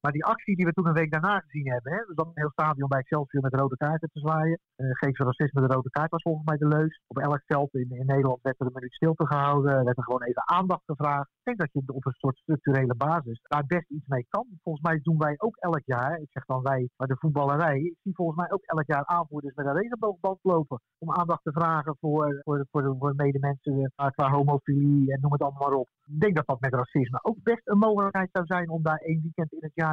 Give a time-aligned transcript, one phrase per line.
[0.00, 2.42] Maar die actie die we toen een week daarna gezien hebben, hè, dus dat een
[2.42, 4.58] heel stadion bij Excelsior met rode kaarten te zwaaien.
[4.76, 7.00] Uh, geef ze racisme de rode kaart was volgens mij de leus.
[7.06, 10.22] Op elk veld in, in Nederland werd er een minuut stilte gehouden, werd er gewoon
[10.22, 11.28] even aandacht gevraagd.
[11.28, 14.46] Ik denk dat je op een soort structurele basis daar best iets mee kan.
[14.62, 17.98] Volgens mij doen wij ook elk jaar, ik zeg dan wij, maar de voetballerij, ik
[18.02, 20.80] zie volgens mij ook elk jaar aanvoerders met een regenboogband lopen.
[20.98, 25.68] Om aandacht te vragen voor, voor, voor, voor medemensen qua homofilie en noem het allemaal
[25.68, 25.88] maar op.
[26.04, 29.20] Ik denk dat dat met racisme ook best een mogelijkheid zou zijn om daar één
[29.22, 29.89] weekend in het jaar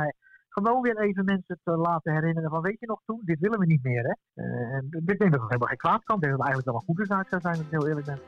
[0.49, 3.65] gewoon weer even mensen te laten herinneren van weet je nog toen, dit willen we
[3.65, 4.43] niet meer hè.
[4.43, 6.15] Uh, ik denk dat het helemaal geen kwaad kan.
[6.15, 8.05] Ik denk dat het eigenlijk wel een goede zaak zou zijn als ik heel eerlijk
[8.05, 8.19] ben.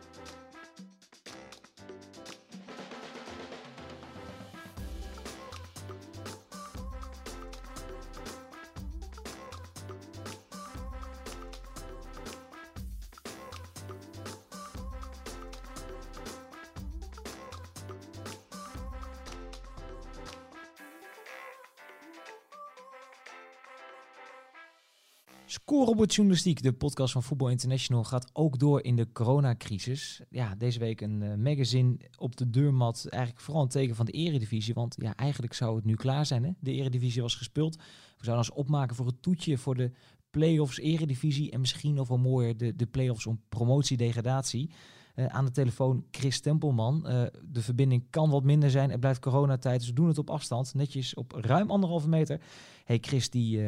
[25.52, 30.22] Scorebord Journalistiek, de podcast van Voetbal International, gaat ook door in de coronacrisis.
[30.30, 33.06] Ja, deze week een uh, magazine op de deurmat.
[33.10, 34.74] Eigenlijk vooral een teken van de eredivisie.
[34.74, 36.44] Want ja, eigenlijk zou het nu klaar zijn.
[36.44, 36.52] Hè?
[36.60, 37.76] De eredivisie was gespeeld.
[37.76, 39.92] We zouden ons opmaken voor het toetje voor de
[40.30, 41.52] play-offs eredivisie.
[41.52, 44.72] En misschien nog wel mooier de, de play-offs om promotie-degradatie.
[45.16, 47.06] Uh, aan de telefoon Chris Tempelman.
[47.06, 48.90] Uh, de verbinding kan wat minder zijn.
[48.90, 50.74] Het blijft coronatijd, dus we doen het op afstand.
[50.74, 52.42] Netjes op ruim anderhalve meter.
[52.84, 53.62] Hey Chris, die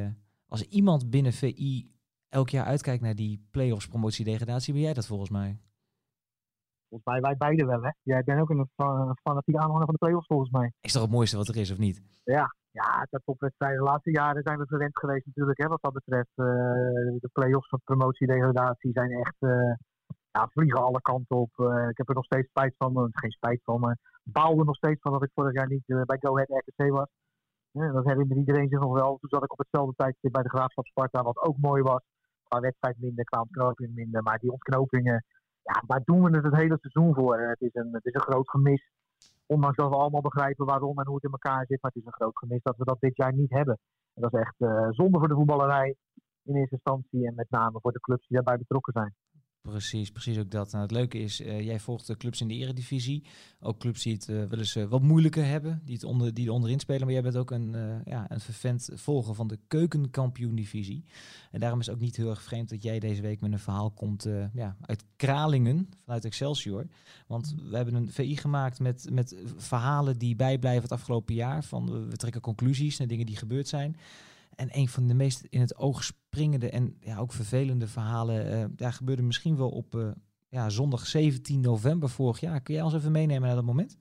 [0.52, 1.92] als iemand binnen VI
[2.30, 5.60] elk jaar uitkijkt naar die play-offs promotie-degradatie, ben jij dat volgens mij?
[6.90, 7.90] Volgens mij wij beide wel, hè?
[8.02, 8.70] Jij bent ook een
[9.24, 10.72] fanatieke aanhanger van de play-offs, volgens mij.
[10.82, 12.02] Is toch het mooiste wat er is, of niet?
[12.24, 13.84] Ja, ja dat topwedstrijden.
[13.84, 16.32] De laatste jaren zijn we gewend geweest natuurlijk, hè, wat dat betreft.
[16.36, 16.46] Uh,
[17.20, 19.36] de play-offs van promotie-degradatie zijn echt...
[19.40, 19.74] Uh,
[20.32, 21.52] ja, vliegen alle kanten op.
[21.58, 23.10] Uh, ik heb er nog steeds spijt van.
[23.12, 26.34] Geen spijt van, maar baalde nog steeds van dat ik vorig jaar niet bij Go
[26.34, 27.10] Ahead RKC was.
[27.72, 29.18] Ja, dat herinnert iedereen zich nog wel.
[29.18, 32.02] Toen zat ik op hetzelfde tijdstip bij de Graafschap Sparta, wat ook mooi was.
[32.44, 34.24] Qua wedstrijd minder, qua ontknoping minder.
[34.24, 35.26] Maar die ontknopingen,
[35.64, 37.40] ja, daar doen we het het hele seizoen voor.
[37.40, 38.90] Het is een, het is een groot gemis.
[39.46, 41.82] Ondanks dat we allemaal begrijpen waarom en hoe het in elkaar zit.
[41.82, 43.80] Maar het is een groot gemis dat we dat dit jaar niet hebben.
[44.14, 45.96] En dat is echt uh, zonde voor de voetballerij
[46.44, 47.28] in eerste instantie.
[47.28, 49.14] En met name voor de clubs die daarbij betrokken zijn.
[49.62, 50.72] Precies, precies ook dat.
[50.72, 53.24] Nou, het leuke is, uh, jij volgt de clubs in de eredivisie.
[53.60, 56.46] Ook clubs die het uh, wel eens uh, wat moeilijker hebben, die, het onder, die
[56.48, 57.02] er onderin spelen.
[57.02, 61.04] Maar jij bent ook een, ja, een vervent volger van de keukenkampioen-divisie.
[61.52, 63.60] En daarom is het ook niet heel erg vreemd dat jij deze week met een
[63.60, 66.88] verhaal komt ja, uit Kralingen, vanuit Excelsior.
[67.28, 71.64] Want we hebben een VI gemaakt met, met verhalen die bijblijven het afgelopen jaar.
[71.64, 73.96] Van, we trekken conclusies naar dingen die gebeurd zijn.
[74.56, 78.66] En een van de meest in het oog springende en ja, ook vervelende verhalen, uh,
[78.72, 80.12] daar gebeurde misschien wel op uh,
[80.48, 82.62] ja, zondag 17 november vorig jaar.
[82.62, 84.00] Kun jij ons even meenemen naar dat moment?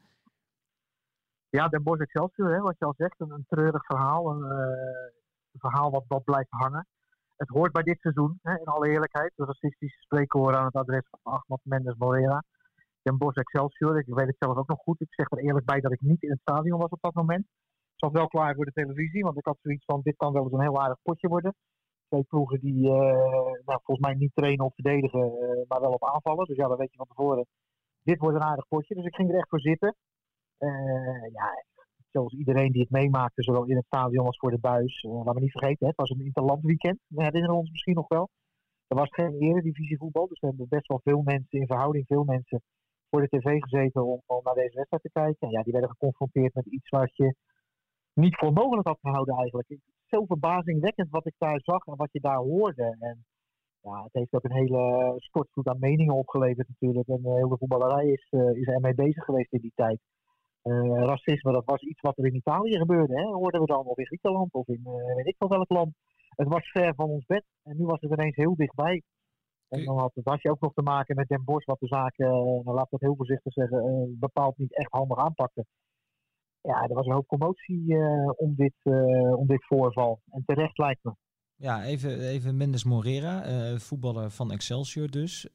[1.49, 4.31] Ja, Den Bosch Excelsior, hè, wat je al zegt, een, treurig verhaal.
[4.31, 4.43] Een,
[5.53, 6.87] een, verhaal wat, wat blijft hangen.
[7.37, 9.33] Het hoort bij dit seizoen, hè, in alle eerlijkheid.
[9.37, 12.45] De racistische spreekwoorden aan het adres van Ahmad Mendes Morera.
[13.03, 15.01] Den Bosch Excelsior, ik weet het zelf ook nog goed.
[15.01, 17.47] Ik zeg er eerlijk bij dat ik niet in het stadion was op dat moment
[18.01, 20.53] zat wel klaar voor de televisie, want ik had zoiets van: dit kan wel eens
[20.53, 21.55] een heel aardig potje worden.
[22.09, 22.91] Twee ploegen die uh,
[23.69, 26.47] nou, volgens mij niet trainen op verdedigen, uh, maar wel op aanvallen.
[26.47, 27.47] Dus ja, dan weet je van tevoren:
[28.03, 28.95] dit wordt een aardig potje.
[28.95, 29.95] Dus ik ging er echt voor zitten.
[30.59, 31.65] Uh, ja,
[32.11, 35.03] zoals iedereen die het meemaakte, zowel in het stadion als voor de buis.
[35.03, 36.99] laat me niet vergeten, het was een interland weekend.
[37.07, 38.29] We herinneren ons misschien nog wel.
[38.87, 42.25] Er was geen eredivisie voetbal, dus we hebben best wel veel mensen, in verhouding veel
[42.25, 42.63] mensen,
[43.11, 45.49] voor de tv gezeten om, om naar deze wedstrijd te kijken.
[45.49, 47.35] En ja, die werden geconfronteerd met iets wat je
[48.15, 49.77] niet voor mogelijk had gehouden eigenlijk.
[50.07, 52.97] Zo verbazingwekkend wat ik daar zag en wat je daar hoorde.
[53.01, 53.25] En
[53.81, 57.09] ja, het heeft ook een hele stortvloed aan meningen opgeleverd natuurlijk.
[57.09, 60.01] En de hele voetballerij is, uh, is ermee bezig geweest in die tijd.
[60.63, 63.15] Uh, racisme, dat was iets wat er in Italië gebeurde.
[63.15, 63.25] Hè?
[63.25, 65.95] Hoorden we dan, of in Griekenland, of in uh, weet ik wel welk land.
[66.29, 67.45] Het was ver van ons bed.
[67.63, 69.03] En nu was het ineens heel dichtbij.
[69.69, 72.27] En dan had, had je ook nog te maken met Den Bosch, wat de zaken,
[72.27, 75.65] nou, laat ik dat heel voorzichtig zeggen, bepaald niet echt handig aanpakte
[76.63, 80.21] ja, er was een hoop commotie uh, om, dit, uh, om dit voorval.
[80.31, 81.13] En terecht lijkt me.
[81.57, 85.49] Ja, even, even Mendes Morera, uh, voetballer van Excelsior dus.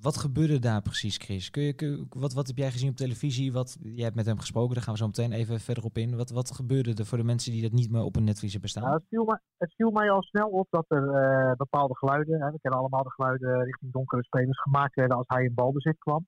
[0.00, 1.50] wat gebeurde daar precies, Chris?
[1.50, 3.52] Kun je, kun, wat, wat heb jij gezien op televisie?
[3.52, 6.16] Wat, jij hebt met hem gesproken, daar gaan we zo meteen even verder op in.
[6.16, 8.70] Wat, wat gebeurde er voor de mensen die dat niet meer op een netvlies hebben
[8.70, 8.82] staan?
[8.82, 12.50] Nou, het, viel mij, het viel mij al snel op dat er bepaalde geluiden, hè,
[12.50, 16.26] we kennen allemaal de geluiden richting donkere spelers, gemaakt werden als hij in balbezit kwam.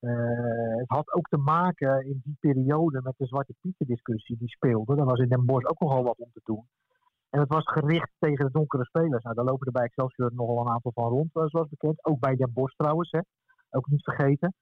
[0.00, 4.48] Uh, het had ook te maken in die periode met de Zwarte Pieten discussie die
[4.48, 4.96] speelde.
[4.96, 6.66] Daar was in Den Bosch ook nogal wat om te doen.
[7.30, 9.22] En het was gericht tegen de donkere spelers.
[9.22, 12.04] Nou, daar lopen er bij Excelsior nogal een aantal van rond, eh, zoals bekend.
[12.04, 13.20] Ook bij Den Bosch trouwens, hè.
[13.70, 14.54] ook niet vergeten.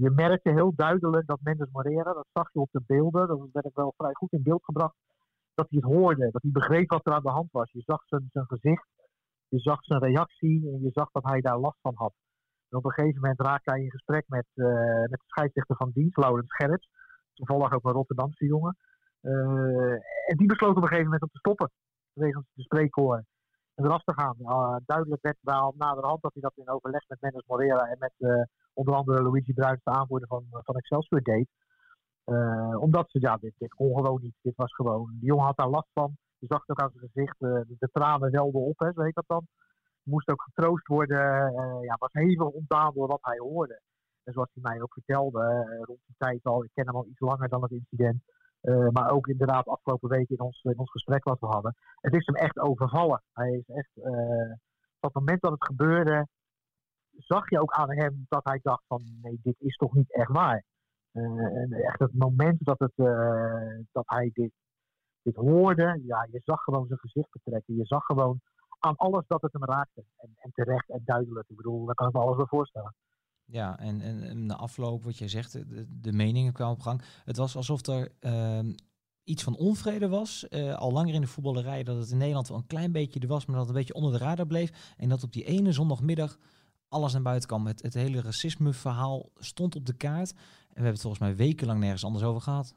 [0.00, 3.74] je merkte heel duidelijk dat Mendes Morera, dat zag je op de beelden, dat werd
[3.74, 4.94] wel vrij goed in beeld gebracht,
[5.54, 7.70] dat hij het hoorde, dat hij begreep wat er aan de hand was.
[7.72, 8.86] Je zag zijn, zijn gezicht,
[9.48, 12.12] je zag zijn reactie en je zag dat hij daar last van had.
[12.72, 14.66] Op een gegeven moment raakte hij in gesprek met, uh,
[15.00, 16.88] met de scheidsrechter van dienst, Laurens Gerrits.
[17.34, 18.76] Toevallig ook een Rotterdamse jongen.
[19.22, 19.92] Uh,
[20.26, 21.70] en die besloot op een gegeven moment om te stoppen.
[22.12, 23.26] Wegens de spreekkoren.
[23.74, 24.36] En eraf te gaan.
[24.38, 28.12] Uh, duidelijk werd wel naderhand dat hij dat in overleg met Mendes Morera en met
[28.18, 28.42] uh,
[28.72, 31.48] onder andere Luigi Bruins, de aanvoerder van, van Excelsior, deed.
[32.78, 34.34] omdat ze, ja, dit, dit kon gewoon niet.
[34.42, 36.16] Dit was gewoon, die jongen had daar last van.
[36.38, 39.14] Je zag het ook aan zijn gezicht, de, de tranen welden op, hè, zo heet
[39.14, 39.46] dat dan
[40.04, 41.52] moest ook getroost worden.
[41.52, 43.80] Uh, ja, was heel ontdaan door wat hij hoorde.
[44.24, 47.06] En zoals hij mij ook vertelde, uh, rond die tijd al, ik ken hem al
[47.06, 48.22] iets langer dan het incident.
[48.62, 51.76] Uh, maar ook inderdaad afgelopen week in ons, in ons gesprek wat we hadden.
[52.00, 53.22] Het is hem echt overvallen.
[53.32, 53.90] Hij is echt,
[55.00, 56.26] op het moment dat het gebeurde,
[57.16, 60.30] zag je ook aan hem dat hij dacht van nee, dit is toch niet echt
[60.30, 60.64] waar.
[61.12, 62.92] en echt het moment dat, het,
[63.92, 64.52] dat hij dit,
[65.22, 67.76] dit hoorde, ja, je zag gewoon zijn gezicht betrekken.
[67.76, 68.40] Je zag gewoon
[68.82, 70.04] aan alles dat het hem raakte.
[70.16, 71.48] En, en terecht en duidelijk.
[71.48, 72.94] Ik bedoel, daar kan ik me alles wel voorstellen.
[73.44, 77.02] Ja, en, en, en de afloop, wat jij zegt, de, de meningen kwamen op gang.
[77.24, 78.74] Het was alsof er uh,
[79.24, 80.46] iets van onvrede was.
[80.50, 83.26] Uh, al langer in de voetballerij, dat het in Nederland wel een klein beetje er
[83.26, 84.94] was, maar dat het een beetje onder de radar bleef.
[84.96, 86.38] En dat op die ene zondagmiddag
[86.88, 87.66] alles naar buiten kwam.
[87.66, 90.32] Het, het hele racisme-verhaal stond op de kaart.
[90.32, 92.74] En we hebben het volgens mij wekenlang nergens anders over gehad.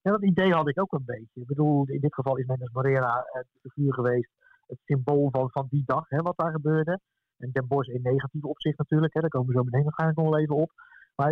[0.00, 1.40] Ja, dat idee had ik ook een beetje.
[1.40, 4.30] Ik bedoel, in dit geval is Mendes Morera het figuur geweest
[4.66, 7.00] het symbool van, van die dag, hè, wat daar gebeurde.
[7.38, 10.30] En Den Bosch in negatieve opzicht natuurlijk, hè, daar komen we zo meteen waarschijnlijk nog
[10.30, 10.70] wel even op.
[11.14, 11.30] Maar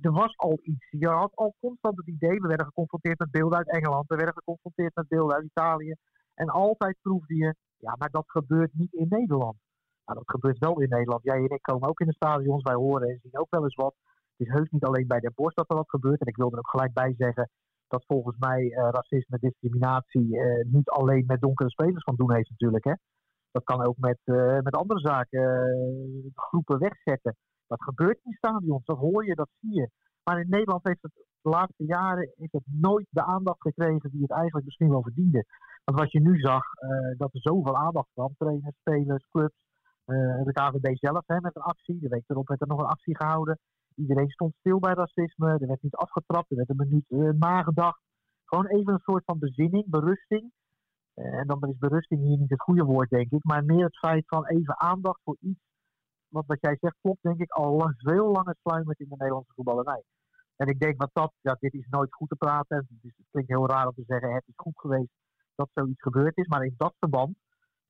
[0.00, 0.86] er was al iets.
[0.90, 4.34] Je had al constant het idee, we werden geconfronteerd met beelden uit Engeland, we werden
[4.34, 5.94] geconfronteerd met beelden uit Italië.
[6.34, 9.56] En altijd proefde je, ja, maar dat gebeurt niet in Nederland.
[10.04, 11.22] Nou, dat gebeurt wel in Nederland.
[11.22, 13.74] Jij en ik komen ook in de stadions, wij horen en zien ook wel eens
[13.74, 13.94] wat.
[14.36, 16.20] Het is heus niet alleen bij Den Bosch dat er wat gebeurt.
[16.20, 17.50] En ik wil er ook gelijk bij zeggen,
[17.94, 22.50] dat volgens mij uh, racisme, discriminatie uh, niet alleen met donkere spelers van doen heeft
[22.50, 22.84] natuurlijk.
[22.84, 22.94] Hè.
[23.50, 25.42] Dat kan ook met, uh, met andere zaken,
[26.34, 27.36] groepen wegzetten.
[27.66, 29.88] Dat gebeurt in stadions, dat hoor je, dat zie je.
[30.24, 31.12] Maar in Nederland heeft het
[31.42, 35.44] de laatste jaren heeft het nooit de aandacht gekregen die het eigenlijk misschien wel verdiende.
[35.84, 36.62] Want wat je nu zag,
[37.16, 39.54] dat er zoveel aandacht kwam, trainers, spelers, clubs,
[40.44, 42.00] de KVB zelf hè, met een actie.
[42.00, 43.58] De week erop werd er nog een actie gehouden.
[43.94, 45.58] Iedereen stond stil bij racisme.
[45.58, 46.50] Er werd niet afgetrapt.
[46.50, 48.00] Er werd een minuut uh, nagedacht.
[48.44, 50.52] Gewoon even een soort van bezinning, berusting.
[51.14, 53.44] Uh, en dan is berusting hier niet het goede woord, denk ik.
[53.44, 55.60] Maar meer het feit van even aandacht voor iets.
[56.28, 60.02] Want wat jij zegt klopt, denk ik, al veel langer sluimert in de Nederlandse voetballerij.
[60.56, 62.76] En ik denk dat dat, ja, dit is nooit goed te praten.
[62.76, 65.12] Het, klinkt heel raar om te zeggen, het is goed geweest
[65.54, 66.46] dat zoiets gebeurd is.
[66.46, 67.36] Maar in dat verband,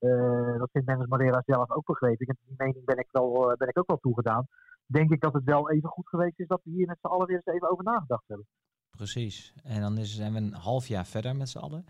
[0.00, 2.26] uh, dat vindt Mendes Marera zelf ook begrepen.
[2.26, 4.46] En die mening ben ik, wel, ben ik ook wel toegedaan
[4.86, 7.26] denk ik dat het wel even goed geweest is dat we hier met z'n allen
[7.26, 8.46] weer eens even over nagedacht hebben.
[8.96, 9.52] Precies.
[9.62, 11.84] En dan is, zijn we een half jaar verder met z'n allen.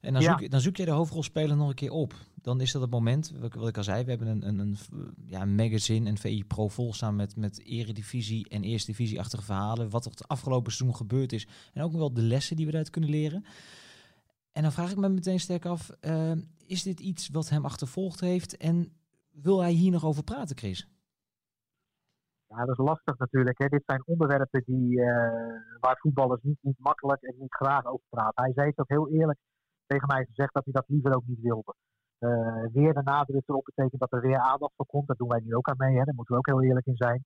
[0.00, 2.14] En dan, zoek, dan zoek je de hoofdrolspeler nog een keer op.
[2.34, 4.76] Dan is dat het moment, wat ik al zei, we hebben een, een, een,
[5.26, 9.90] ja, magazine, een VI Pro vol staan met, met eredivisie en eerste divisie-achtige verhalen.
[9.90, 11.48] Wat er het afgelopen seizoen gebeurd is.
[11.72, 13.44] En ook wel de lessen die we daaruit kunnen leren.
[14.52, 16.32] En dan vraag ik me meteen sterk af, uh,
[16.66, 18.56] is dit iets wat hem achtervolgd heeft?
[18.56, 18.92] En
[19.30, 20.88] wil hij hier nog over praten, Chris?
[22.54, 23.58] Ja, dat is lastig natuurlijk.
[23.58, 23.66] Hè.
[23.66, 25.06] Dit zijn onderwerpen die, uh,
[25.80, 28.44] waar voetballers niet, niet makkelijk en niet graag over praten.
[28.44, 29.38] Hij zei ook heel eerlijk
[29.86, 31.74] tegen mij gezegd dat hij dat liever ook niet wilde.
[32.18, 35.06] Uh, weer de nadruk erop betekent dat er weer aandacht voor komt.
[35.06, 36.04] Dat doen wij nu ook aan mee, hè.
[36.04, 37.24] daar moeten we ook heel eerlijk in zijn.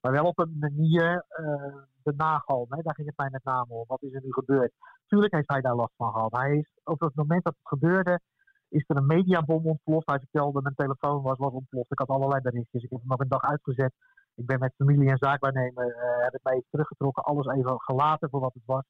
[0.00, 2.82] Maar wel op een manier uh, de nagalm, hè.
[2.82, 3.84] daar ging het mij met name om.
[3.86, 4.72] Wat is er nu gebeurd?
[5.06, 6.36] Tuurlijk heeft hij daar last van gehad.
[6.36, 8.20] Hij is, op het moment dat het gebeurde,
[8.68, 10.10] is er een mediabom ontploft.
[10.10, 11.92] Hij vertelde, mijn telefoon was, was ontploft.
[11.92, 12.82] Ik had allerlei berichtjes.
[12.82, 13.92] Ik heb hem nog een dag uitgezet.
[14.34, 18.30] Ik ben met familie en zaakwaarnemer, uh, heb ik mij even teruggetrokken, alles even gelaten
[18.30, 18.84] voor wat het was.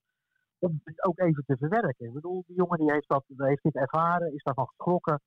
[0.59, 2.07] Om het ook even te verwerken.
[2.07, 5.21] Ik bedoel, die jongen die heeft, dat, heeft dit ervaren, is daarvan geschrokken.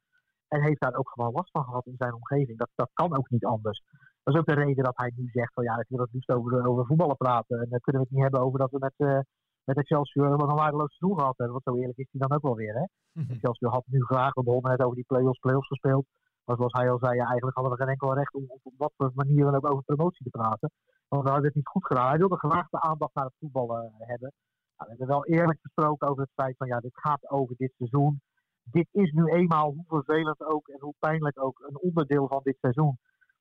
[0.48, 2.58] En heeft daar ook gewoon last van gehad in zijn omgeving.
[2.58, 3.84] Dat, dat kan ook niet anders.
[4.24, 6.30] Dat is ook de reden dat hij nu zegt van ja, ik wil het liefst
[6.30, 7.60] over, over voetballen praten.
[7.62, 9.20] En dan kunnen we het niet hebben over dat we met, uh,
[9.64, 11.52] met Excelsior een waardeloos seizoen gehad hebben.
[11.52, 12.74] Want zo eerlijk is hij dan ook wel weer.
[12.74, 12.86] Hè?
[13.22, 16.06] Mm Excelsior had nu graag, we begonnen net over die play-offs, play-offs gespeeld.
[16.48, 19.12] Maar zoals hij al zei, eigenlijk hadden we geen enkel recht om op wat voor
[19.13, 20.72] manier dan ook over promotie te praten.
[21.08, 22.10] Want we hadden het niet goed gedaan.
[22.10, 24.32] Hij wilde graag de aandacht naar het voetbal uh, hebben.
[24.77, 27.74] Nou, we hebben wel eerlijk gesproken over het feit van ja, dit gaat over dit
[27.77, 28.22] seizoen.
[28.63, 32.58] Dit is nu eenmaal, hoe vervelend ook en hoe pijnlijk ook, een onderdeel van dit
[32.62, 32.98] seizoen.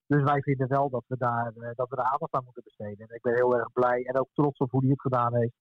[0.06, 3.08] Dus wij vinden wel dat we daar uh, dat we de aandacht aan moeten besteden.
[3.08, 5.54] En ik ben heel erg blij en ook trots op hoe hij het gedaan heeft.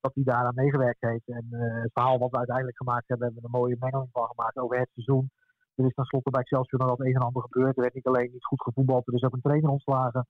[0.00, 1.28] Dat hij daaraan meegewerkt heeft.
[1.28, 4.26] En uh, het verhaal wat we uiteindelijk gemaakt hebben, hebben we een mooie mengeling van
[4.26, 5.30] gemaakt over het seizoen.
[5.74, 7.76] Er is tenslotte bij Excelsior nog wat een en ander gebeurd.
[7.76, 10.26] Er werd niet alleen niet goed gevoetbald, er is ook een trainer ontslagen.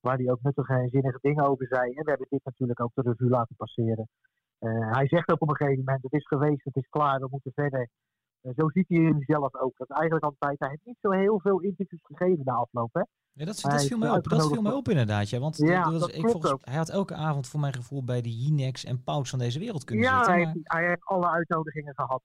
[0.00, 1.92] Waar hij ook nuttige en zinnige dingen over zei.
[1.94, 4.08] En we hebben dit natuurlijk ook de revue laten passeren.
[4.96, 7.52] hij zegt ook op een gegeven moment: het is geweest, het is klaar, we moeten
[7.54, 7.88] verder.
[8.56, 9.76] zo ziet hij zelf ook.
[9.76, 12.94] Dat eigenlijk altijd, hij heeft niet zo heel veel interviews gegeven na afloop.
[12.94, 13.02] Hè?
[13.32, 14.28] Ja, dat, dat viel mij op.
[14.28, 15.30] Dat viel mij op inderdaad.
[15.30, 16.60] Ja, want ja, dat was, ik volgens, ook.
[16.64, 19.84] hij had elke avond voor mijn gevoel bij de Jinex en Pauks van deze wereld
[19.84, 20.40] kunnen ja, zitten.
[20.40, 22.22] Ja, hij, hij, heeft alle uitnodigingen gehad.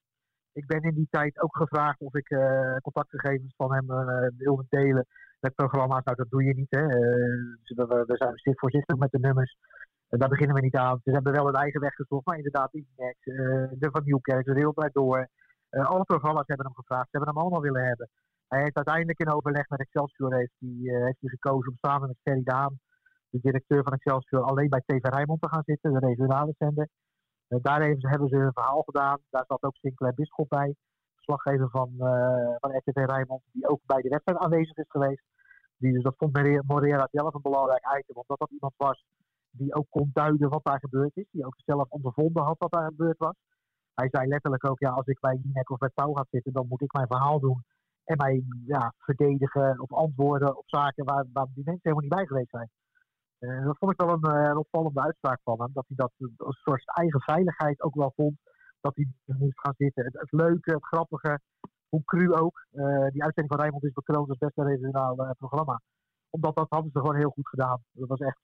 [0.53, 4.65] Ik ben in die tijd ook gevraagd of ik uh, contactgegevens van hem uh, wilde
[4.69, 5.05] delen
[5.39, 6.03] met programma's.
[6.03, 6.71] Nou, dat doe je niet.
[6.71, 6.83] Hè.
[6.83, 9.57] Uh, we, zijn voorzichtig met de nummers.
[10.09, 10.99] daar beginnen we niet aan.
[11.03, 12.25] Ze hebben wel een eigen weg gezocht.
[12.25, 13.17] Maar inderdaad, Jinex,
[13.79, 15.27] de Van Nieuwkerk, de Wereldwijd Door.
[15.69, 17.09] alle programma's hebben hem gevraagd.
[17.09, 18.09] Ze hebben hem allemaal willen hebben.
[18.53, 22.07] Hij heeft uiteindelijk in overleg met Excelsior heeft hij, uh, heeft hij gekozen om samen
[22.07, 22.79] met Ferry Daan,
[23.29, 26.87] de directeur van Excelsior, alleen bij TV Rijnmond te gaan zitten, de regionale zender.
[27.51, 29.19] Uh, daar hebben ze, een verhaal gedaan.
[29.29, 30.75] Daar zat ook Sinclair Bisschop bij,
[31.15, 35.23] verslaggever van, uh, van RTV Rijnmond, die ook bij de wedstrijd aanwezig is geweest.
[35.77, 39.03] Die, dus dat vond Moreira zelf een belangrijk item, omdat dat iemand was
[39.51, 41.27] die ook kon duiden wat daar gebeurd is.
[41.31, 43.35] Die ook zelf ondervonden had wat daar gebeurd was.
[43.93, 46.67] Hij zei letterlijk ook, ja, als ik bij Jinek of bij Pauw ga zitten, dan
[46.67, 47.63] moet ik mijn verhaal doen
[48.03, 52.25] en mij ja, verdedigen of antwoorden op zaken waar, waar die mensen helemaal niet bij
[52.25, 52.69] geweest zijn.
[53.41, 55.69] Uh, dat vond ik wel een, uh, opvallende uitspraak van hem.
[55.73, 58.37] Dat hij dat als een soort eigen veiligheid ook wel vond.
[58.81, 60.05] Dat hij moest gaan zitten.
[60.05, 61.39] Het, het leuke, het grappige,
[61.89, 62.65] hoe cru ook.
[62.71, 65.81] Uh, die uitzending van Rijmond is bekroond als beste regionaal programma.
[66.29, 67.79] Omdat dat hadden ze gewoon heel goed gedaan.
[67.91, 68.41] Dat was echt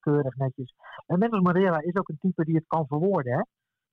[0.00, 0.74] keurig netjes.
[1.06, 3.32] En Mendes Moreira is ook een type die het kan verwoorden.
[3.32, 3.42] Hè?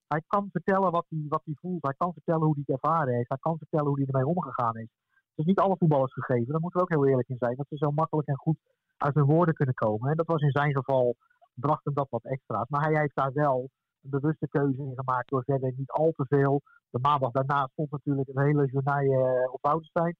[0.07, 1.83] Hij kan vertellen wat hij, wat hij voelt.
[1.83, 3.29] Hij kan vertellen hoe hij het ervaren heeft.
[3.29, 4.89] Hij kan vertellen hoe hij ermee omgegaan is.
[5.09, 6.51] Het is niet alle voetballers gegeven.
[6.51, 7.55] Daar moeten we ook heel eerlijk in zijn.
[7.55, 8.57] Dat ze zo makkelijk en goed
[8.99, 10.09] uit hun woorden kunnen komen.
[10.09, 11.15] En dat was in zijn geval,
[11.53, 12.69] bracht hem dat wat extra's.
[12.69, 13.69] Maar hij heeft daar wel
[14.01, 16.61] een bewuste keuze in gemaakt door verder niet al te veel.
[16.89, 20.15] De maandag daarna stond natuurlijk een hele journaal uh, op Woudenstein.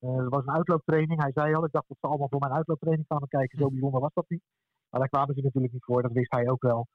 [0.00, 1.22] Uh, er was een uitlooptraining.
[1.22, 3.58] Hij zei al, ik dacht dat ze allemaal voor mijn uitlooptraining kwamen kijken.
[3.58, 4.42] Zo bijzonder was dat niet.
[4.90, 6.02] Maar daar kwamen ze natuurlijk niet voor.
[6.02, 6.86] Dat wist hij ook wel.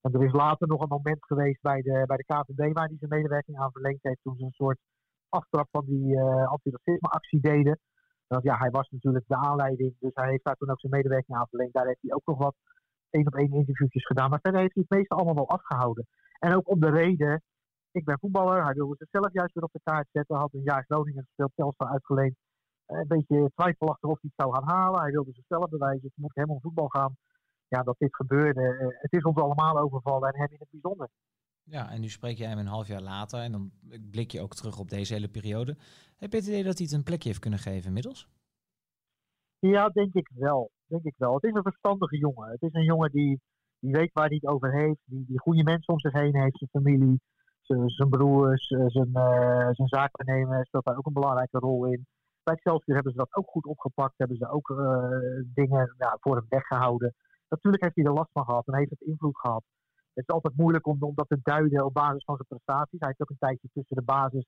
[0.00, 2.96] En er is later nog een moment geweest bij de, bij de KVB waar hij
[2.98, 4.78] zijn medewerking aan verleend heeft toen ze een soort
[5.28, 7.78] aftrap van die uh, antiracisme-actie deden.
[8.32, 11.38] Want ja, hij was natuurlijk de aanleiding, dus hij heeft daar toen ook zijn medewerking
[11.38, 11.72] aan verleend.
[11.72, 12.54] Daar heeft hij ook nog wat
[13.10, 14.30] één op één interviewtjes gedaan.
[14.30, 16.06] Maar verder heeft hij het meeste allemaal wel afgehouden.
[16.38, 17.42] En ook om de reden,
[17.90, 20.36] ik ben voetballer, hij wilde zichzelf juist weer op de kaart zetten.
[20.36, 22.36] Had een jaar Groningen gespeeld, Telstar uitgeleend.
[22.86, 25.00] Een beetje twijfelachtig of hij het zou gaan halen.
[25.00, 27.16] Hij wilde zichzelf bewijzen, het moet helemaal voetbal gaan
[27.74, 28.62] ja, dat dit gebeurde.
[28.62, 31.08] Eh, het is ons allemaal overvallen en hem in het bijzonder.
[31.70, 33.70] Ja, en nu spreek jij hem een half jaar later en dan
[34.10, 35.76] blik je ook terug op deze hele periode.
[36.16, 38.28] Heb je het idee dat hij het een plekje heeft kunnen geven inmiddels?
[39.58, 40.70] Ja, denk ik wel.
[40.86, 41.34] Denk ik wel.
[41.34, 42.50] Het is een verstandige jongen.
[42.50, 43.40] Het is een jongen die,
[43.78, 46.58] die weet waar hij het over heeft, die, die goede mensen om zich heen heeft,
[46.58, 47.20] zijn familie,
[47.86, 52.06] zijn, broers, zijn, uh, zijn zaakwaarnemer speelt daar ook een belangrijke rol in.
[52.42, 55.08] Bij Excelsior hebben ze dat ook goed opgepakt, hebben ze ook uh,
[55.54, 57.14] dingen ja, voor hem weggehouden.
[57.48, 59.64] Natuurlijk heeft hij er last van gehad en heeft het invloed gehad.
[60.14, 62.98] Het is altijd moeilijk om, dat te duiden op basis van zijn prestaties.
[62.98, 64.44] Hij heeft ook een tijdje tussen de basis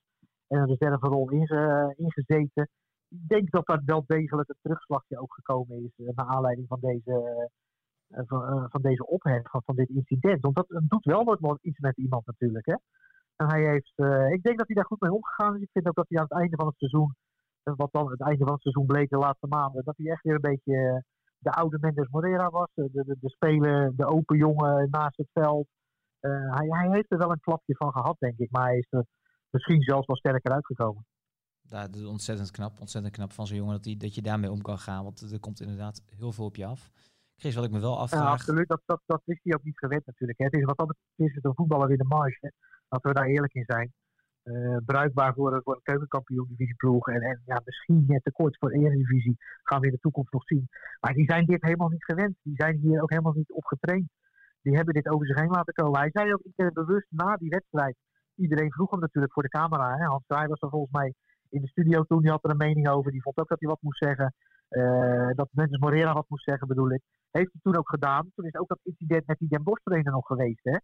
[0.46, 2.68] en een reserverol inge, ingezeten.
[3.08, 6.80] Ik denk dat daar wel degelijk een terugslagje ook gekomen is uh, naar aanleiding van
[6.80, 7.48] deze,
[8.08, 10.40] uh, van, uh, van, deze ophef, van, van dit incident.
[10.40, 12.66] Want dat doet wel wat iets met iemand natuurlijk.
[12.66, 12.76] Hè?
[13.36, 13.92] En hij heeft,
[14.32, 15.62] ik denk dat hij daar goed mee omgegaan is.
[15.62, 17.14] Ik vind ook dat hij aan het einde van het seizoen,
[17.62, 20.34] wat dan het einde van het seizoen bleek de laatste maanden, dat hij echt weer
[20.34, 21.04] een beetje
[21.42, 22.68] de oude Mendes Moreira was.
[22.74, 25.66] De, de, de speler, de open jongen naast het veld.
[26.20, 28.50] Uh, hij, hij, heeft er wel een klapje van gehad, denk ik.
[28.50, 29.04] Maar hij is er
[29.50, 31.06] misschien zelfs wel sterker uitgekomen.
[31.60, 32.80] Ja, dat is ontzettend knap.
[32.80, 35.04] Ontzettend knap van zo'n jongen dat, die, dat je daarmee om kan gaan.
[35.04, 36.90] Want er komt inderdaad heel veel op je af.
[37.36, 38.22] Chris, wat ik me wel afvraag...
[38.22, 38.68] Ja, absoluut.
[38.68, 40.38] Dat, dat, dat is hij ook niet gewend natuurlijk.
[40.38, 40.44] Hè.
[40.44, 42.52] Het is wat dat is het een voetballer in de marge.
[42.88, 43.92] Laten we daar eerlijk in zijn.
[44.44, 47.08] Uh, bruikbaar voor, een keukenkampioen divisieploeg.
[47.08, 49.36] En, en ja, misschien net tekort voor de Eredivisie.
[49.62, 50.68] Gaan we in de toekomst nog zien.
[51.00, 52.36] Maar die zijn dit helemaal niet gewend.
[52.42, 54.08] Die zijn hier ook helemaal niet op getraind.
[54.62, 56.00] Die hebben dit over zich heen laten komen.
[56.00, 57.96] Hij zei ook niet bewust na die wedstrijd.
[58.34, 59.96] Iedereen vroeg hem natuurlijk voor de camera.
[59.96, 60.04] Hè.
[60.04, 61.14] Hans Kraaij was er volgens mij
[61.48, 62.20] in de studio toen.
[62.20, 63.12] Die had er een mening over.
[63.12, 64.34] Die vond ook dat hij wat moest zeggen.
[64.70, 67.02] Uh, dat Mendes Morera wat moest zeggen bedoel ik.
[67.30, 68.30] Heeft hij toen ook gedaan.
[68.34, 70.64] Toen is ook dat incident met die Den Bosch trainer nog geweest.
[70.64, 70.78] Hè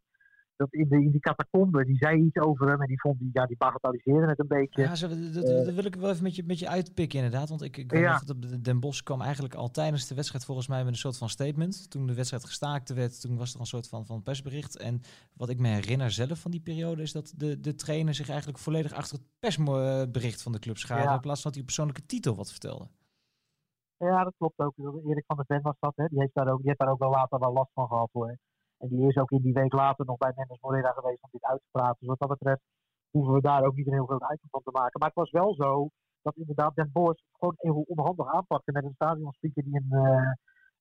[0.59, 3.31] dat in, de, in die catacombe, die zei iets over hem en die vond die,
[3.33, 4.83] ja, die bagatelliseerde het een beetje.
[4.83, 7.49] Ja, zo, dat, wil ik wel even met je, met je uitpikken inderdaad.
[7.49, 8.21] Want ik, ik weet ja.
[8.25, 11.29] dat Den Bos kwam eigenlijk al tijdens de wedstrijd volgens mij met een soort van
[11.29, 11.91] statement.
[11.91, 14.79] Toen de wedstrijd gestaakt werd, toen was er een soort van, van persbericht.
[14.79, 15.01] En
[15.35, 18.59] wat ik me herinner zelf van die periode is dat de, de trainer zich eigenlijk
[18.59, 21.05] volledig achter het persbericht van de club schaarde.
[21.05, 21.15] Ja.
[21.15, 22.89] In plaats van dat hij persoonlijke titel wat vertelde.
[23.97, 24.75] Ja, dat klopt ook.
[24.77, 25.93] Erik van der Ven was dat.
[25.97, 26.07] Hè.
[26.09, 28.39] Die, heeft daar ook, die heeft daar ook wel later wel last van gehad hoor.
[28.79, 31.45] En die is ook in die week later nog bij Mendes Morera geweest om dit
[31.45, 31.97] uit te praten.
[31.99, 32.63] Dus wat dat betreft
[33.11, 35.01] hoeven we daar ook niet een heel groot item van te maken.
[35.01, 35.89] Maar het was wel zo
[36.23, 39.93] dat inderdaad Den Bosch gewoon heel onhandig aanpakte met een stadionspeaker die een,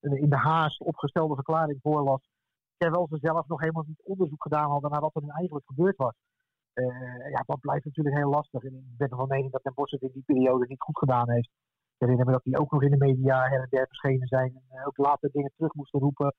[0.00, 2.28] uh, in de haast opgestelde verklaring voorlas.
[2.76, 5.96] Terwijl ze zelf nog helemaal niet onderzoek gedaan hadden naar wat er nu eigenlijk gebeurd
[5.96, 6.14] was.
[6.74, 8.62] Uh, ja, dat blijft natuurlijk heel lastig.
[8.62, 11.30] En ik ben van mening dat Den Bosch het in die periode niet goed gedaan
[11.30, 11.50] heeft.
[11.94, 14.62] Ik herinner me dat hij ook nog in de media her en der verschenen zijn.
[14.68, 16.34] En ook later dingen terug moesten roepen.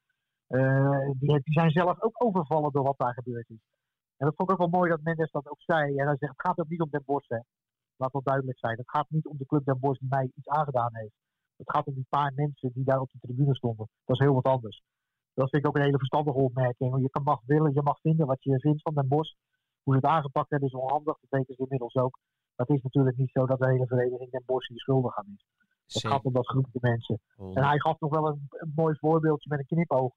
[0.49, 3.63] Uh, die, die, zijn zelf ook overvallen door wat daar gebeurd is.
[4.17, 5.97] En dat vond ik ook wel mooi dat Mendes dat ook zei.
[5.97, 7.29] En hij zegt, het gaat ook niet om Den Bosch.
[7.29, 7.39] Hè.
[7.95, 8.77] Laat dat duidelijk zijn.
[8.77, 11.13] Het gaat niet om de club Den Bosch die mij iets aangedaan heeft.
[11.55, 13.89] Het gaat om die paar mensen die daar op de tribune stonden.
[14.05, 14.81] Dat is heel wat anders.
[15.33, 17.01] Dat vind ik ook een hele verstandige opmerking.
[17.01, 19.33] Je mag willen, je mag vinden wat je vindt van Den Bosch.
[19.83, 21.17] Hoe ze het aangepakt hebben is onhandig.
[21.19, 22.19] Dat weten ze inmiddels ook.
[22.55, 25.33] Maar het is natuurlijk niet zo dat de hele vereniging Den Bosch hier schuldig aan
[25.35, 25.45] is.
[25.93, 27.19] Het gaat om dat groepje mensen.
[27.37, 30.13] En hij gaf nog wel een, een, mooi voorbeeldje met een knipoog.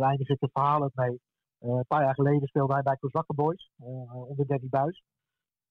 [0.00, 1.20] Daar ik het verhaal ook mee.
[1.60, 3.70] Uh, een paar jaar geleden speelde hij bij Kozakke Boys.
[3.78, 5.02] Uh, onder Danny Buis.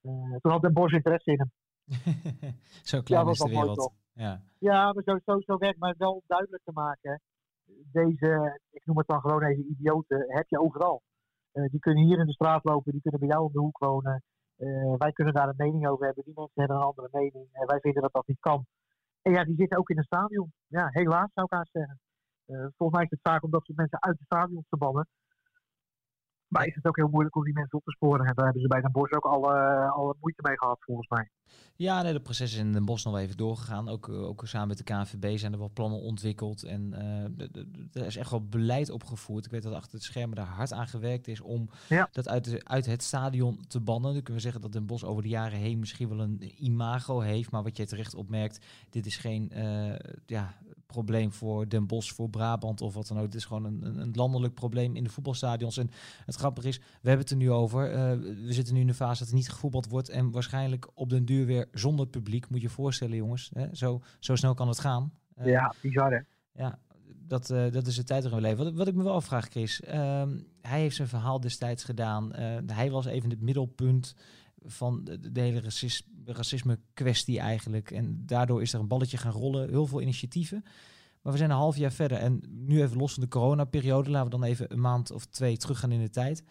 [0.01, 1.51] Uh, toen had Den Bosch interesse in hem.
[2.91, 3.93] zo klein ja, is de wereld.
[4.13, 7.21] Ja, ja maar zo, zo, zo werkt maar wel duidelijk te maken.
[7.91, 11.01] Deze, ik noem het dan gewoon even idioten, heb je overal.
[11.51, 14.23] Die kunnen hier in de straat lopen, die kunnen bij jou om de hoek wonen.
[14.97, 16.23] Wij kunnen daar een mening over hebben.
[16.23, 17.47] Die mensen hebben een andere mening.
[17.51, 18.65] En wij vinden dat dat niet kan.
[19.21, 20.53] En ja, die zitten ook in een stadion.
[20.67, 21.99] Ja, helaas zou ik haast zeggen.
[22.47, 25.07] Uh, volgens mij is het vaak om dat soort mensen uit de stadion te bannen.
[26.47, 28.25] Maar is het ook heel moeilijk om die mensen op te sporen.
[28.25, 31.07] En daar hebben ze bij Den Bosch ook al, uh, al moeite mee gehad, volgens
[31.07, 31.29] mij.
[31.75, 33.89] Ja, nee, de proces is in Den Bosch nog even doorgegaan.
[33.89, 36.63] Ook, eh, ook samen met de KNVB zijn er wel plannen ontwikkeld.
[36.63, 39.45] En uh, er is echt wel beleid opgevoerd.
[39.45, 41.69] Ik weet dat achter het schermen daar hard aan gewerkt is om
[42.11, 44.13] dat uit, uit het stadion te bannen.
[44.13, 47.19] Dan kunnen we zeggen dat Den Bosch over de jaren heen misschien wel een imago
[47.19, 47.51] heeft.
[47.51, 49.51] Maar wat je terecht opmerkt, dit is geen
[50.25, 50.53] ja,
[50.95, 53.23] probleem voor Den Bosch, voor Brabant of wat dan ook.
[53.23, 55.77] Het is gewoon een, een landelijk probleem in de voetbalstadions.
[55.77, 55.89] En
[56.25, 57.91] het grappige is, we hebben het er nu over.
[57.91, 57.97] Uh,
[58.45, 60.09] we zitten nu in de fase dat er niet gevoetbald wordt.
[60.09, 62.49] En waarschijnlijk op den duur weer zonder publiek.
[62.49, 63.51] Moet je je voorstellen, jongens.
[63.53, 63.75] Hè?
[63.75, 65.11] Zo, zo snel kan het gaan.
[65.39, 66.19] Uh, ja, bizar hè?
[66.63, 66.79] Ja,
[67.27, 68.63] dat, uh, dat is de tijd erin leven.
[68.63, 69.81] Wat, wat ik me wel afvraag, Chris.
[69.81, 70.29] Ehm,
[70.61, 72.33] hij heeft zijn verhaal destijds gedaan.
[72.65, 74.15] hij was even het middelpunt
[74.65, 75.61] van de, de hele
[76.25, 77.91] racisme kwestie eigenlijk.
[77.91, 79.69] En daardoor is er een balletje gaan rollen.
[79.69, 80.63] Heel veel initiatieven.
[81.21, 82.17] Maar we zijn een half jaar verder.
[82.17, 84.09] En nu even los van de coronaperiode.
[84.09, 86.43] Laten we dan even een maand of twee teruggaan in de tijd.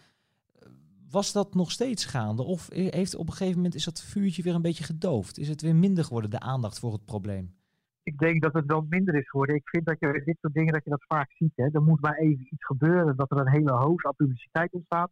[1.09, 2.43] Was dat nog steeds gaande?
[2.43, 5.37] Of heeft op een gegeven moment is dat vuurtje weer een beetje gedoofd?
[5.37, 7.55] Is het weer minder geworden, de aandacht voor het probleem?
[8.03, 9.55] Ik denk dat het wel minder is geworden.
[9.55, 11.51] Ik vind dat je dit soort dingen dat je dat vaak ziet.
[11.55, 11.69] Hè.
[11.71, 13.15] Er moet maar even iets gebeuren.
[13.15, 15.11] Dat er een hele hoos aan publiciteit ontstaat.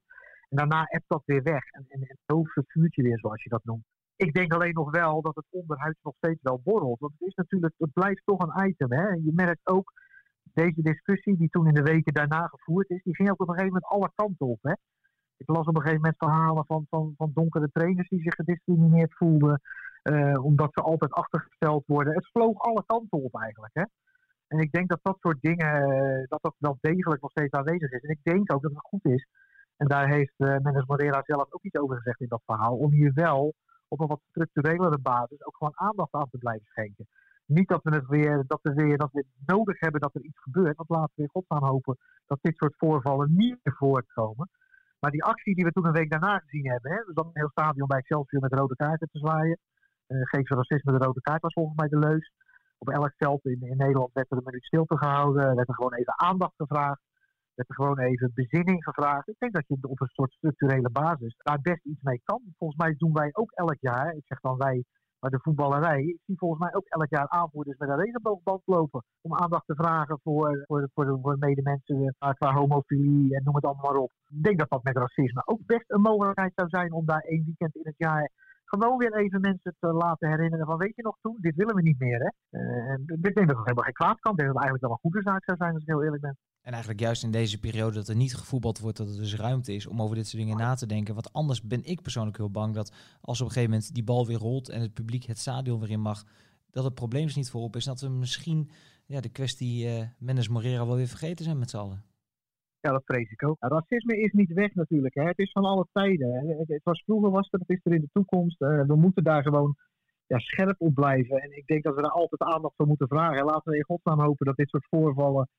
[0.54, 1.64] En daarna ebt dat weer weg.
[1.72, 2.18] En, en, en
[2.54, 3.86] het vuurtje weer, zoals je dat noemt.
[4.16, 7.00] Ik denk alleen nog wel dat het onderhuids nog steeds wel borrelt.
[7.00, 8.92] Want het is natuurlijk, het blijft toch een item.
[8.92, 9.08] Hè?
[9.08, 9.94] Je merkt ook
[10.54, 13.54] deze discussie die toen in de weken daarna gevoerd is, die ging ook op een
[13.54, 14.60] gegeven moment alle kanten op.
[14.62, 14.74] Hè?
[15.38, 19.14] Ik las op een gegeven moment verhalen van, van, van donkere trainers die zich gediscrimineerd
[19.14, 19.62] voelden.
[20.04, 22.14] Uh, omdat ze altijd achtergesteld worden.
[22.14, 23.74] Het vloog alle kanten op eigenlijk.
[23.74, 23.84] Hè?
[24.48, 27.92] En ik denk dat dat soort dingen, eh, dat dat wel degelijk nog steeds aanwezig
[27.92, 28.02] is.
[28.02, 29.28] En ik denk ook dat het goed is.
[29.78, 32.76] En daar heeft uh, Mendes Morera zelf ook iets over gezegd in dat verhaal.
[32.78, 33.54] Om hier wel
[33.88, 37.08] op een wat structurelere basis ook gewoon aandacht aan te blijven schenken.
[37.46, 40.42] Niet dat we het weer, dat we weer, dat we nodig hebben dat er iets
[40.42, 40.76] gebeurt.
[40.76, 44.50] Want laten we in godsnaam hopen dat dit soort voorvallen niet meer voortkomen.
[45.00, 47.42] Maar die actie die we toen een week daarna gezien hebben, hè, dus dan een
[47.42, 49.58] heel stadion bij Excelsior met rode kaarten te zwaaien.
[50.08, 52.32] Uh, geef ze racisme de rode kaart was volgens mij de leus.
[52.78, 55.94] Op elk veld in, in Nederland werd er een minuut stilte gehouden, werd er gewoon
[55.94, 57.02] even aandacht gevraagd
[57.56, 59.28] werd er gewoon even bezinning gevraagd.
[59.28, 62.42] Ik denk dat je op een soort structurele basis daar best iets mee kan.
[62.58, 64.84] Volgens mij doen wij ook elk jaar, ik zeg dan wij,
[65.20, 69.04] maar de voetballerij, ik zie volgens mij ook elk jaar aanvoerders met een regenboogband lopen.
[69.22, 73.92] Om aandacht te vragen voor, voor, voor, voor medemensen qua homofilie en noem het allemaal
[73.92, 74.12] maar op.
[74.28, 77.44] Ik denk dat dat met racisme ook best een mogelijkheid zou zijn om daar één
[77.46, 78.32] weekend in het jaar
[78.66, 81.82] gewoon weer even mensen te laten herinneren van weet je nog toen, dit willen we
[81.82, 82.60] niet meer hè.
[82.60, 84.32] Uh, ik denk dat het helemaal geen kwaad kan.
[84.32, 86.22] Ik denk dat het eigenlijk wel een goede zaak zou zijn als ik heel eerlijk
[86.22, 86.38] ben.
[86.64, 89.74] En eigenlijk juist in deze periode dat er niet gevoetbald wordt, dat er dus ruimte
[89.74, 91.14] is om over dit soort dingen na te denken.
[91.14, 94.28] Want anders ben ik persoonlijk heel bang dat als op een gegeven moment die bal
[94.28, 96.24] weer rolt en het publiek het stadion weer in mag,
[96.72, 97.86] dat het probleem is niet voorop is.
[97.86, 98.70] Dat we misschien
[99.06, 102.04] ja, de kwestie uh, Mendes Morera wel weer vergeten zijn met z'n allen.
[102.80, 103.58] Ja, dat vrees ik ook.
[103.60, 105.14] racisme is niet weg natuurlijk.
[105.14, 105.24] Hè.
[105.24, 106.56] Het is van alle tijden.
[106.68, 108.62] Het was vroeger was het, het is er in de toekomst.
[108.62, 109.76] Uh, we moeten daar gewoon
[110.28, 111.42] ja, scherp op blijven.
[111.42, 113.46] En ik denk dat we daar altijd aandacht voor moeten vragen.
[113.46, 115.50] Laten we in godsnaam hopen dat dit soort voorvallen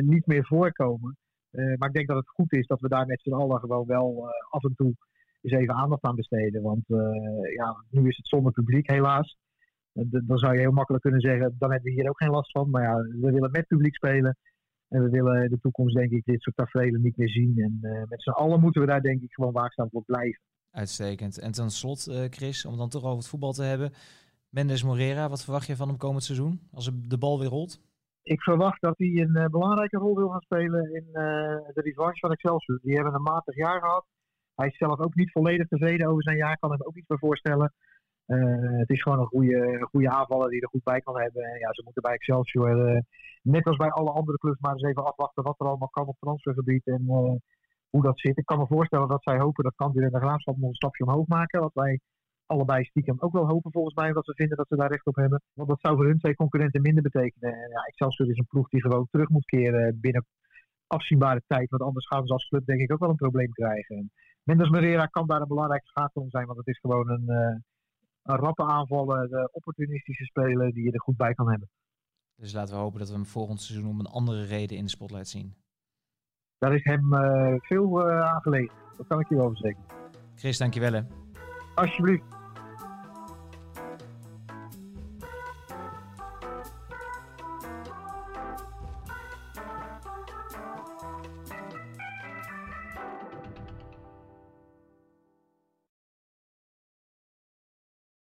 [0.00, 1.16] niet meer voorkomen.
[1.50, 3.86] Uh, maar ik denk dat het goed is dat we daar met z'n allen gewoon
[3.86, 4.94] wel af en toe
[5.40, 6.62] eens even aandacht aan besteden.
[6.62, 6.84] Want
[7.56, 9.36] ja, nu is het zonder publiek helaas.
[9.92, 12.70] dan zou je heel makkelijk kunnen zeggen, dan hebben we hier ook geen last van.
[12.70, 14.36] Maar ja, we willen met publiek spelen.
[14.88, 17.58] En we willen de toekomst denk ik dit soort tafereelen niet meer zien.
[17.58, 20.42] En met z'n allen moeten we daar denk ik gewoon waakzaam voor blijven.
[20.70, 21.38] Uitstekend.
[21.38, 23.92] En ten slot, Chris, om dan toch over het voetbal te hebben.
[24.48, 27.80] Mendes Morera, wat verwacht je van hem komend seizoen als de bal weer rolt?
[28.22, 32.78] Ik verwacht dat hij een belangrijke rol wil gaan spelen in de revanche van Excelsior.
[32.82, 34.06] Die hebben een matig jaar gehad.
[34.54, 37.18] Hij is zelf ook niet volledig tevreden over zijn jaar, kan hem ook iets meer
[37.18, 37.72] voorstellen.
[38.78, 41.42] het is gewoon een goede, goede aanvaller die er goed bij kan hebben.
[41.42, 43.02] En ja, ze moeten bij Excelsior,
[43.42, 46.16] net als bij alle andere clubs, maar eens even afwachten wat er allemaal kan op
[46.18, 46.86] transfergebied.
[46.86, 47.04] En
[47.92, 48.38] hoe dat zit.
[48.38, 51.04] Ik kan me voorstellen dat zij hopen dat Cambuur en de Graafschap nog een stapje
[51.04, 51.60] omhoog maken.
[51.60, 52.00] Wat wij
[52.46, 54.12] allebei stiekem ook wel hopen volgens mij.
[54.12, 55.42] Dat ze vinden dat ze daar recht op hebben.
[55.52, 57.52] Want dat zou voor hun twee concurrenten minder betekenen.
[57.52, 60.26] En ja, Excelsior is een ploeg die gewoon terug moet keren binnen
[60.86, 61.70] afzienbare tijd.
[61.70, 64.12] Want anders gaan ze als club denk ik ook wel een probleem krijgen.
[64.42, 66.46] Mendes Merera kan daar een belangrijke schakel in zijn.
[66.46, 67.56] Want het is gewoon een, uh,
[68.22, 71.68] een rappe aanvallen, de opportunistische speler die je er goed bij kan hebben.
[72.36, 74.90] Dus laten we hopen dat we hem volgend seizoen om een andere reden in de
[74.90, 75.54] spotlight zien
[76.62, 78.74] daar is hem uh, veel uh, aan gelegen.
[78.96, 79.86] Dat kan ik je wel verzekeren.
[80.34, 81.00] Chris, dankjewel hè.
[81.76, 82.22] Alsjeblieft.